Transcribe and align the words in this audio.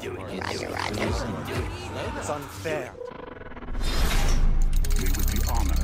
Roger, 0.00 0.12
Roger. 0.70 1.06
Unfair. 2.32 2.94
We 4.96 5.04
would 5.04 5.30
be 5.30 5.38
honored 5.50 5.78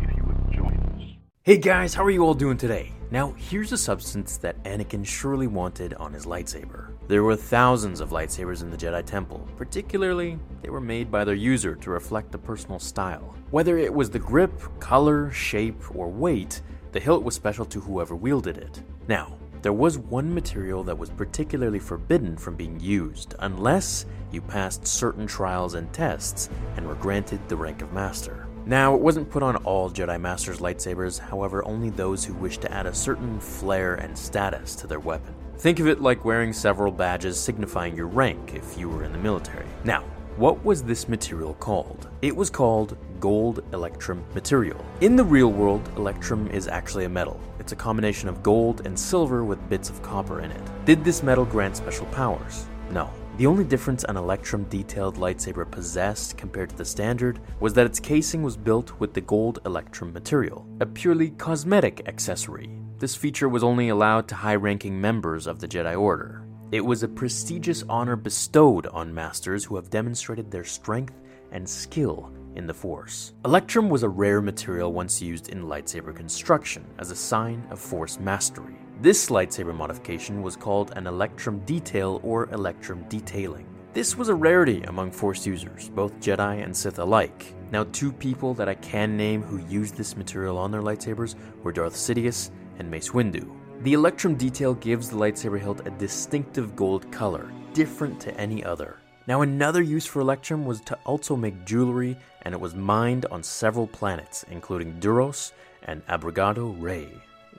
if 0.00 0.16
you 0.16 0.24
would 0.24 0.52
join 0.52 0.74
us. 0.74 1.16
Hey 1.44 1.56
guys, 1.56 1.94
how 1.94 2.04
are 2.04 2.10
you 2.10 2.24
all 2.24 2.34
doing 2.34 2.58
today? 2.58 2.92
Now, 3.10 3.32
here's 3.38 3.72
a 3.72 3.78
substance 3.78 4.36
that 4.38 4.62
Anakin 4.64 5.06
surely 5.06 5.46
wanted 5.46 5.94
on 5.94 6.12
his 6.12 6.26
lightsaber. 6.26 6.90
There 7.06 7.22
were 7.22 7.36
thousands 7.36 8.00
of 8.00 8.10
lightsabers 8.10 8.60
in 8.60 8.70
the 8.70 8.76
Jedi 8.76 9.02
Temple. 9.06 9.48
Particularly, 9.56 10.38
they 10.60 10.68
were 10.68 10.82
made 10.82 11.10
by 11.10 11.24
their 11.24 11.34
user 11.34 11.74
to 11.76 11.90
reflect 11.90 12.32
the 12.32 12.38
personal 12.38 12.78
style. 12.78 13.34
Whether 13.50 13.78
it 13.78 13.94
was 13.94 14.10
the 14.10 14.18
grip, 14.18 14.60
color, 14.78 15.30
shape, 15.30 15.96
or 15.96 16.10
weight, 16.10 16.60
the 16.92 17.00
hilt 17.00 17.24
was 17.24 17.34
special 17.34 17.64
to 17.64 17.80
whoever 17.80 18.14
wielded 18.14 18.58
it. 18.58 18.82
Now, 19.06 19.38
there 19.62 19.72
was 19.72 19.98
one 19.98 20.32
material 20.32 20.84
that 20.84 20.96
was 20.96 21.10
particularly 21.10 21.80
forbidden 21.80 22.36
from 22.36 22.54
being 22.54 22.78
used 22.78 23.34
unless 23.40 24.06
you 24.30 24.40
passed 24.40 24.86
certain 24.86 25.26
trials 25.26 25.74
and 25.74 25.92
tests 25.92 26.48
and 26.76 26.86
were 26.86 26.94
granted 26.94 27.40
the 27.48 27.56
rank 27.56 27.82
of 27.82 27.92
Master. 27.92 28.46
Now, 28.66 28.94
it 28.94 29.00
wasn't 29.00 29.30
put 29.30 29.42
on 29.42 29.56
all 29.56 29.90
Jedi 29.90 30.20
Masters' 30.20 30.58
lightsabers, 30.58 31.18
however, 31.18 31.66
only 31.66 31.90
those 31.90 32.24
who 32.24 32.34
wished 32.34 32.60
to 32.60 32.72
add 32.72 32.86
a 32.86 32.94
certain 32.94 33.40
flair 33.40 33.94
and 33.94 34.16
status 34.16 34.76
to 34.76 34.86
their 34.86 35.00
weapon. 35.00 35.34
Think 35.56 35.80
of 35.80 35.88
it 35.88 36.00
like 36.00 36.24
wearing 36.24 36.52
several 36.52 36.92
badges 36.92 37.40
signifying 37.40 37.96
your 37.96 38.06
rank 38.06 38.52
if 38.54 38.78
you 38.78 38.88
were 38.88 39.04
in 39.04 39.12
the 39.12 39.18
military. 39.18 39.66
Now, 39.84 40.04
what 40.36 40.64
was 40.64 40.84
this 40.84 41.08
material 41.08 41.54
called? 41.54 42.08
It 42.22 42.36
was 42.36 42.48
called 42.48 42.96
gold 43.18 43.64
electrum 43.72 44.24
material. 44.34 44.84
In 45.00 45.16
the 45.16 45.24
real 45.24 45.50
world, 45.50 45.90
electrum 45.96 46.46
is 46.48 46.68
actually 46.68 47.06
a 47.06 47.08
metal. 47.08 47.40
It's 47.68 47.74
a 47.74 47.76
combination 47.76 48.30
of 48.30 48.42
gold 48.42 48.86
and 48.86 48.98
silver 48.98 49.44
with 49.44 49.68
bits 49.68 49.90
of 49.90 50.00
copper 50.00 50.40
in 50.40 50.50
it. 50.50 50.86
Did 50.86 51.04
this 51.04 51.22
metal 51.22 51.44
grant 51.44 51.76
special 51.76 52.06
powers? 52.06 52.64
No. 52.90 53.10
The 53.36 53.46
only 53.46 53.62
difference 53.62 54.04
an 54.04 54.16
Electrum 54.16 54.64
detailed 54.70 55.16
lightsaber 55.16 55.70
possessed 55.70 56.38
compared 56.38 56.70
to 56.70 56.76
the 56.76 56.84
standard 56.86 57.40
was 57.60 57.74
that 57.74 57.84
its 57.84 58.00
casing 58.00 58.42
was 58.42 58.56
built 58.56 58.98
with 58.98 59.12
the 59.12 59.20
gold 59.20 59.58
Electrum 59.66 60.14
material, 60.14 60.66
a 60.80 60.86
purely 60.86 61.28
cosmetic 61.32 62.08
accessory. 62.08 62.70
This 63.00 63.14
feature 63.14 63.50
was 63.50 63.62
only 63.62 63.90
allowed 63.90 64.28
to 64.28 64.34
high 64.34 64.56
ranking 64.56 64.98
members 64.98 65.46
of 65.46 65.60
the 65.60 65.68
Jedi 65.68 65.94
Order. 66.00 66.46
It 66.72 66.80
was 66.80 67.02
a 67.02 67.08
prestigious 67.08 67.84
honor 67.86 68.16
bestowed 68.16 68.86
on 68.86 69.12
masters 69.12 69.62
who 69.62 69.76
have 69.76 69.90
demonstrated 69.90 70.50
their 70.50 70.64
strength 70.64 71.20
and 71.52 71.68
skill 71.68 72.32
in 72.58 72.66
the 72.66 72.74
Force. 72.74 73.32
Electrum 73.46 73.88
was 73.88 74.02
a 74.02 74.08
rare 74.08 74.42
material 74.42 74.92
once 74.92 75.22
used 75.22 75.48
in 75.48 75.62
lightsaber 75.62 76.14
construction 76.14 76.84
as 76.98 77.10
a 77.10 77.16
sign 77.16 77.66
of 77.70 77.78
Force 77.78 78.18
mastery. 78.18 78.74
This 79.00 79.30
lightsaber 79.30 79.74
modification 79.74 80.42
was 80.42 80.56
called 80.56 80.92
an 80.96 81.06
Electrum 81.06 81.60
detail 81.60 82.20
or 82.24 82.50
Electrum 82.50 83.04
detailing. 83.08 83.66
This 83.94 84.16
was 84.16 84.28
a 84.28 84.34
rarity 84.34 84.82
among 84.82 85.12
Force 85.12 85.46
users, 85.46 85.88
both 85.88 86.20
Jedi 86.20 86.62
and 86.62 86.76
Sith 86.76 86.98
alike. 86.98 87.54
Now, 87.70 87.84
two 87.84 88.12
people 88.12 88.54
that 88.54 88.68
I 88.68 88.74
can 88.74 89.16
name 89.16 89.42
who 89.42 89.64
used 89.66 89.96
this 89.96 90.16
material 90.16 90.58
on 90.58 90.70
their 90.70 90.82
lightsabers 90.82 91.36
were 91.62 91.72
Darth 91.72 91.94
Sidious 91.94 92.50
and 92.78 92.90
Mace 92.90 93.10
Windu. 93.10 93.50
The 93.82 93.94
Electrum 93.94 94.34
detail 94.34 94.74
gives 94.74 95.08
the 95.08 95.16
lightsaber 95.16 95.60
hilt 95.60 95.86
a 95.86 95.90
distinctive 95.90 96.74
gold 96.74 97.10
color, 97.12 97.50
different 97.72 98.20
to 98.20 98.36
any 98.36 98.64
other. 98.64 98.98
Now, 99.28 99.42
another 99.42 99.82
use 99.82 100.06
for 100.06 100.20
Electrum 100.20 100.64
was 100.64 100.80
to 100.80 100.96
also 101.04 101.36
make 101.36 101.66
jewelry, 101.66 102.16
and 102.42 102.54
it 102.54 102.60
was 102.60 102.74
mined 102.74 103.26
on 103.26 103.42
several 103.42 103.86
planets, 103.86 104.46
including 104.50 104.98
Duros 105.00 105.52
and 105.82 106.00
Abregado 106.06 106.74
Rey. 106.80 107.10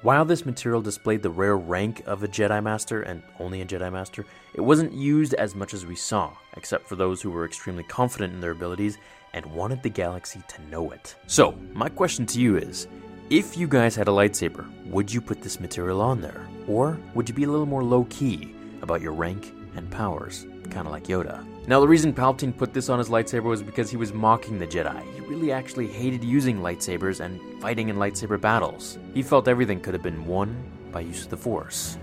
While 0.02 0.26
this 0.26 0.48
material 0.48 0.82
displayed 0.82 1.22
the 1.22 1.30
rare 1.30 1.58
rank 1.58 2.02
of 2.08 2.24
a 2.24 2.28
Jedi 2.28 2.64
Master, 2.64 3.04
and 3.04 3.22
only 3.40 3.62
a 3.62 3.66
Jedi 3.66 3.94
Master, 3.94 4.26
it 4.56 4.62
wasn't 4.62 4.94
used 4.94 5.36
as 5.36 5.54
much 5.54 5.76
as 5.76 5.86
we 5.86 5.96
saw, 5.96 6.32
except 6.58 6.88
for 6.88 6.96
those 6.96 7.22
who 7.22 7.30
were 7.30 7.46
extremely 7.46 7.84
confident 7.84 8.34
in 8.34 8.42
their 8.42 8.50
abilities 8.50 8.98
and 9.34 9.46
wanted 9.46 9.84
the 9.84 9.90
galaxy 9.90 10.42
to 10.48 10.66
know 10.72 10.90
it. 10.90 11.14
So, 11.28 11.52
my 11.74 11.88
question 11.88 12.26
to 12.28 12.42
you 12.42 12.58
is 12.58 12.88
if 13.30 13.56
you 13.56 13.68
guys 13.68 13.96
had 13.96 14.08
a 14.08 14.12
lightsaber, 14.12 14.66
would 14.88 15.14
you 15.14 15.22
put 15.22 15.44
this 15.44 15.60
material 15.60 16.02
on 16.02 16.20
there? 16.20 16.48
Or 16.68 16.98
would 17.14 17.30
you 17.30 17.36
be 17.36 17.44
a 17.44 17.50
little 17.52 17.68
more 17.68 17.84
low 17.84 18.06
key 18.10 18.56
about 18.82 19.02
your 19.02 19.14
rank 19.14 19.54
and 19.76 19.92
powers, 19.92 20.48
kind 20.70 20.88
of 20.88 20.92
like 20.92 21.06
Yoda? 21.06 21.46
Now, 21.68 21.80
the 21.80 21.88
reason 21.88 22.14
Palpatine 22.14 22.56
put 22.58 22.74
this 22.74 22.90
on 22.90 22.98
his 23.00 23.10
lightsaber 23.10 23.44
was 23.44 23.62
because 23.62 23.90
he 23.92 23.98
was 23.98 24.12
mocking 24.14 24.58
the 24.58 24.66
Jedi. 24.66 25.04
He 25.14 25.22
really 25.22 25.52
actually 25.52 25.88
hated 25.88 26.24
using 26.24 26.60
lightsabers 26.60 27.20
and 27.20 27.40
fighting 27.62 27.90
in 27.90 27.98
lightsaber 27.98 28.40
battles. 28.42 28.98
He 29.14 29.22
felt 29.22 29.48
everything 29.48 29.80
could 29.80 29.94
have 29.94 30.04
been 30.04 30.26
won 30.26 30.56
by 30.92 31.02
use 31.02 31.24
of 31.24 31.30
the 31.30 31.38
Force. 31.38 31.98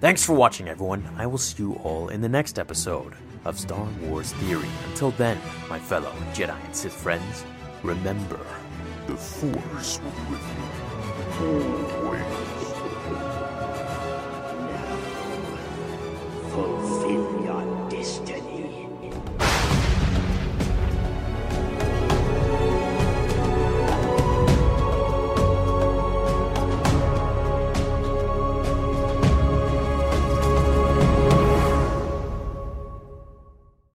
Thanks 0.00 0.24
for 0.24 0.32
watching, 0.34 0.68
everyone. 0.68 1.08
I 1.16 1.26
will 1.26 1.38
see 1.38 1.62
you 1.62 1.74
all 1.84 2.08
in 2.08 2.20
the 2.20 2.28
next 2.28 2.58
episode 2.58 3.14
of 3.44 3.58
Star 3.58 3.86
Wars 4.02 4.32
Theory. 4.32 4.68
Until 4.88 5.10
then, 5.12 5.38
my 5.68 5.78
fellow 5.78 6.12
Jedi 6.32 6.58
and 6.64 6.74
Sith 6.74 6.94
friends, 6.94 7.44
remember 7.82 8.40
The 9.06 9.16
Force 9.16 10.00
will 10.00 10.10
be 10.10 10.30
with 10.30 11.88
you. 11.88 11.91